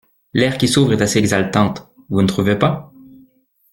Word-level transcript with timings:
L’ère 0.33 0.57
qui 0.57 0.67
s’ouvre 0.67 0.93
est 0.93 1.01
assez 1.03 1.19
exaltante, 1.19 1.87
vous 2.09 2.23
ne 2.23 2.27
trouvez 2.27 2.55
pas? 2.57 2.91